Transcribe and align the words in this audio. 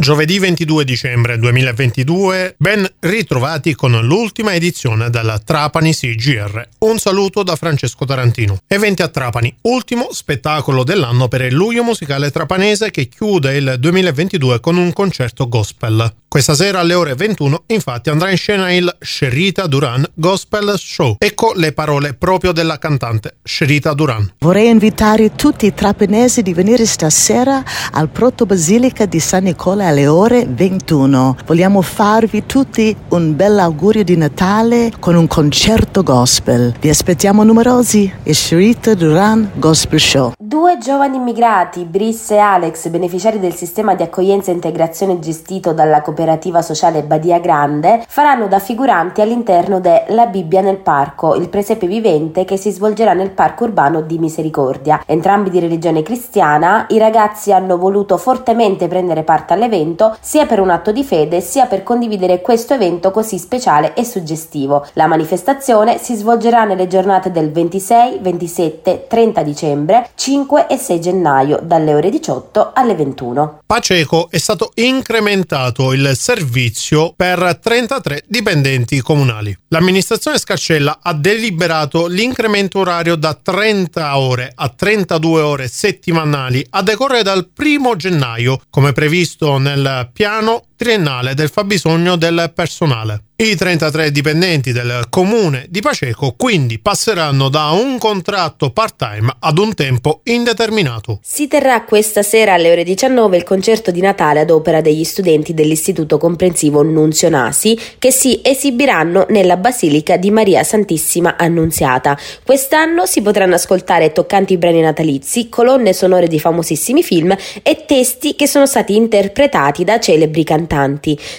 Giovedì 0.00 0.38
22 0.38 0.86
dicembre 0.86 1.38
2022, 1.38 2.54
ben 2.56 2.90
ritrovati 3.00 3.74
con 3.74 3.92
l'ultima 4.00 4.54
edizione 4.54 5.10
della 5.10 5.38
Trapani 5.38 5.92
CGR. 5.92 6.68
Un 6.78 6.96
saluto 6.98 7.42
da 7.42 7.54
Francesco 7.54 8.06
Tarantino. 8.06 8.60
Eventi 8.66 9.02
a 9.02 9.08
Trapani, 9.08 9.54
ultimo 9.64 10.08
spettacolo 10.10 10.84
dell'anno 10.84 11.28
per 11.28 11.42
il 11.42 11.52
Luglio 11.52 11.84
Musicale 11.84 12.30
Trapanese 12.30 12.90
che 12.90 13.08
chiude 13.08 13.54
il 13.58 13.76
2022 13.78 14.60
con 14.60 14.78
un 14.78 14.90
concerto 14.94 15.46
gospel. 15.48 16.10
Questa 16.30 16.54
sera 16.54 16.78
alle 16.78 16.94
ore 16.94 17.16
21 17.16 17.64
infatti 17.66 18.08
andrà 18.08 18.30
in 18.30 18.36
scena 18.36 18.72
il 18.72 18.96
Sherita 19.00 19.66
Duran 19.66 20.06
Gospel 20.14 20.74
Show. 20.78 21.16
Ecco 21.18 21.52
le 21.56 21.72
parole 21.72 22.14
proprio 22.14 22.52
della 22.52 22.78
cantante 22.78 23.38
Sherita 23.42 23.94
Duran. 23.94 24.34
Vorrei 24.38 24.68
invitare 24.68 25.34
tutti 25.34 25.66
i 25.66 25.74
trapanesi 25.74 26.42
di 26.42 26.54
venire 26.54 26.86
stasera 26.86 27.64
al 27.90 28.10
Proto 28.10 28.46
Basilica 28.46 29.06
di 29.06 29.18
San 29.18 29.42
Nicola 29.42 29.89
alle 29.90 30.06
ore 30.06 30.46
21. 30.48 31.36
Vogliamo 31.44 31.82
farvi 31.82 32.46
tutti 32.46 32.96
un 33.08 33.34
bel 33.34 33.58
augurio 33.58 34.04
di 34.04 34.16
Natale 34.16 34.92
con 35.00 35.16
un 35.16 35.26
concerto 35.26 36.04
gospel. 36.04 36.74
Vi 36.78 36.88
aspettiamo 36.88 37.42
numerosi. 37.42 38.10
E 38.22 38.32
Sherita 38.32 38.94
Duran 38.94 39.50
Gospel 39.54 39.98
Show. 39.98 40.32
Due 40.38 40.78
giovani 40.78 41.16
immigrati, 41.16 41.84
Brice 41.84 42.34
e 42.34 42.38
Alex, 42.38 42.88
beneficiari 42.88 43.40
del 43.40 43.54
sistema 43.54 43.94
di 43.94 44.02
accoglienza 44.02 44.50
e 44.50 44.54
integrazione 44.54 45.18
gestito 45.18 45.72
dalla 45.72 46.00
cooperativa 46.02 46.62
sociale 46.62 47.02
Badia 47.02 47.38
Grande, 47.38 48.04
faranno 48.06 48.46
da 48.46 48.58
figuranti 48.58 49.20
all'interno 49.20 49.80
de 49.80 50.04
La 50.08 50.26
Bibbia 50.26 50.60
nel 50.60 50.78
Parco, 50.78 51.34
il 51.34 51.48
presepe 51.48 51.86
vivente 51.86 52.44
che 52.44 52.56
si 52.56 52.70
svolgerà 52.70 53.12
nel 53.12 53.30
parco 53.30 53.64
urbano 53.64 54.02
di 54.02 54.18
Misericordia. 54.18 55.02
Entrambi 55.06 55.50
di 55.50 55.58
religione 55.58 56.02
cristiana, 56.02 56.86
i 56.90 56.98
ragazzi 56.98 57.52
hanno 57.52 57.76
voluto 57.76 58.16
fortemente 58.16 58.86
prendere 58.86 59.22
parte 59.22 59.54
all'evento 59.54 59.78
evento 59.80 60.16
sia 60.20 60.46
per 60.46 60.60
un 60.60 60.70
atto 60.70 60.92
di 60.92 61.02
fede 61.02 61.40
sia 61.40 61.66
per 61.66 61.82
condividere 61.82 62.40
questo 62.40 62.74
evento 62.74 63.10
così 63.10 63.38
speciale 63.38 63.94
e 63.94 64.04
suggestivo. 64.04 64.86
La 64.94 65.06
manifestazione 65.06 65.98
si 65.98 66.14
svolgerà 66.14 66.64
nelle 66.64 66.86
giornate 66.86 67.30
del 67.30 67.50
26, 67.50 68.18
27, 68.20 69.06
30 69.08 69.42
dicembre, 69.42 70.10
5 70.14 70.66
e 70.68 70.76
6 70.76 71.00
gennaio 71.00 71.60
dalle 71.62 71.94
ore 71.94 72.10
18 72.10 72.72
alle 72.74 72.94
21. 72.94 73.60
Paceco 73.66 74.28
è 74.30 74.38
stato 74.38 74.72
incrementato 74.74 75.92
il 75.92 76.12
servizio 76.14 77.12
per 77.16 77.58
33 77.60 78.24
dipendenti 78.26 79.00
comunali. 79.00 79.56
L'amministrazione 79.68 80.38
Scarcella 80.38 80.98
ha 81.02 81.14
deliberato 81.14 82.06
l'incremento 82.06 82.80
orario 82.80 83.14
da 83.14 83.38
30 83.40 84.18
ore 84.18 84.52
a 84.54 84.68
32 84.68 85.40
ore 85.40 85.68
settimanali 85.68 86.66
a 86.70 86.82
decorrere 86.82 87.22
dal 87.22 87.48
1 87.56 87.96
gennaio, 87.96 88.60
come 88.68 88.92
previsto 88.92 89.58
nel 89.58 89.69
nel 89.74 90.10
piano 90.12 90.64
triennale 90.80 91.34
del 91.34 91.50
fabbisogno 91.50 92.16
del 92.16 92.52
personale. 92.54 93.24
I 93.40 93.54
33 93.56 94.10
dipendenti 94.10 94.70
del 94.70 95.06
comune 95.08 95.64
di 95.70 95.80
Paceco 95.80 96.34
quindi 96.36 96.78
passeranno 96.78 97.48
da 97.48 97.70
un 97.70 97.96
contratto 97.96 98.70
part-time 98.70 99.34
ad 99.38 99.58
un 99.58 99.72
tempo 99.74 100.20
indeterminato. 100.24 101.20
Si 101.22 101.48
terrà 101.48 101.84
questa 101.84 102.22
sera 102.22 102.52
alle 102.52 102.70
ore 102.70 102.84
19 102.84 103.38
il 103.38 103.44
concerto 103.44 103.90
di 103.90 104.02
Natale 104.02 104.40
ad 104.40 104.50
opera 104.50 104.82
degli 104.82 105.04
studenti 105.04 105.54
dell'Istituto 105.54 106.18
Comprensivo 106.18 106.82
Nunzio 106.82 107.30
Nasi 107.30 107.78
che 107.98 108.10
si 108.10 108.40
esibiranno 108.42 109.24
nella 109.30 109.56
Basilica 109.56 110.18
di 110.18 110.30
Maria 110.30 110.62
Santissima 110.62 111.36
Annunziata. 111.38 112.18
Quest'anno 112.44 113.06
si 113.06 113.22
potranno 113.22 113.54
ascoltare 113.54 114.12
toccanti 114.12 114.58
brani 114.58 114.82
natalizi, 114.82 115.48
colonne 115.48 115.94
sonore 115.94 116.26
di 116.26 116.38
famosissimi 116.38 117.02
film 117.02 117.34
e 117.62 117.84
testi 117.86 118.34
che 118.34 118.46
sono 118.46 118.66
stati 118.66 118.96
interpretati 118.96 119.82
da 119.84 119.98
celebri 119.98 120.44
cantanti. 120.44 120.69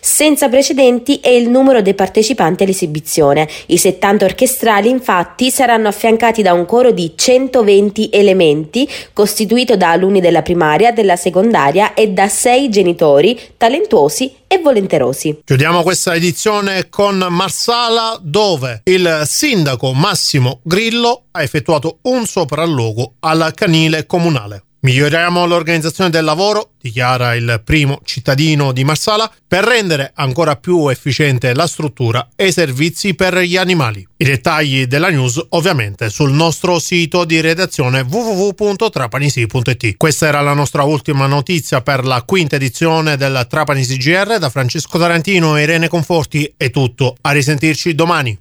Senza 0.00 0.48
precedenti 0.48 1.20
è 1.20 1.28
il 1.28 1.50
numero 1.50 1.82
dei 1.82 1.94
partecipanti 1.94 2.62
all'esibizione. 2.62 3.48
I 3.66 3.76
70 3.76 4.24
orchestrali 4.24 4.88
infatti 4.88 5.50
saranno 5.50 5.88
affiancati 5.88 6.42
da 6.42 6.52
un 6.52 6.64
coro 6.64 6.90
di 6.90 7.12
120 7.14 8.10
elementi 8.12 8.88
costituito 9.12 9.76
da 9.76 9.90
alunni 9.90 10.20
della 10.20 10.42
primaria, 10.42 10.92
della 10.92 11.16
secondaria 11.16 11.94
e 11.94 12.08
da 12.08 12.28
sei 12.28 12.70
genitori 12.70 13.38
talentuosi 13.56 14.34
e 14.46 14.58
volenterosi. 14.58 15.42
Chiudiamo 15.44 15.82
questa 15.82 16.14
edizione 16.14 16.88
con 16.88 17.18
Marsala 17.28 18.18
dove 18.20 18.80
il 18.84 19.22
sindaco 19.26 19.92
Massimo 19.92 20.60
Grillo 20.62 21.24
ha 21.32 21.42
effettuato 21.42 21.98
un 22.02 22.24
sopralluogo 22.24 23.14
al 23.20 23.52
canile 23.54 24.06
comunale. 24.06 24.62
Miglioriamo 24.80 25.44
l'organizzazione 25.44 26.08
del 26.08 26.22
lavoro, 26.22 26.70
dichiara 26.80 27.34
il 27.34 27.60
primo 27.64 27.98
cittadino 28.04 28.70
di 28.70 28.84
Marsala, 28.84 29.28
per 29.46 29.64
rendere 29.64 30.12
ancora 30.14 30.54
più 30.54 30.86
efficiente 30.86 31.52
la 31.52 31.66
struttura 31.66 32.28
e 32.36 32.46
i 32.46 32.52
servizi 32.52 33.14
per 33.14 33.38
gli 33.38 33.56
animali. 33.56 34.06
I 34.18 34.24
dettagli 34.24 34.86
della 34.86 35.08
news 35.08 35.44
ovviamente 35.50 36.10
sul 36.10 36.30
nostro 36.30 36.78
sito 36.78 37.24
di 37.24 37.40
redazione 37.40 38.06
www.trapanisi.it. 38.08 39.96
Questa 39.96 40.26
era 40.28 40.42
la 40.42 40.54
nostra 40.54 40.84
ultima 40.84 41.26
notizia 41.26 41.80
per 41.80 42.04
la 42.04 42.22
quinta 42.22 42.54
edizione 42.54 43.16
del 43.16 43.46
Trapanisi 43.48 43.96
GR 43.96 44.38
da 44.38 44.48
Francesco 44.48 44.96
Tarantino 44.96 45.56
e 45.56 45.62
Irene 45.62 45.88
Conforti. 45.88 46.54
È 46.56 46.70
tutto, 46.70 47.16
a 47.22 47.32
risentirci 47.32 47.96
domani. 47.96 48.38